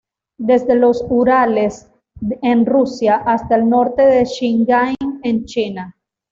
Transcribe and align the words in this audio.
Desde 0.39 0.73
los 0.75 1.05
Urales 1.09 1.87
en 2.41 2.65
Rusia 2.65 3.17
hasta 3.23 3.55
el 3.55 3.69
norte 3.69 4.01
de 4.03 4.25
Xinjiang 4.25 4.95
en 5.21 5.45
China. 5.45 5.95